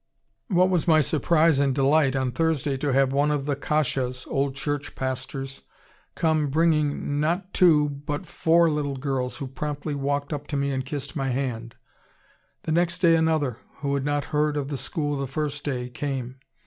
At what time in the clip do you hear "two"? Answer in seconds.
7.53-7.87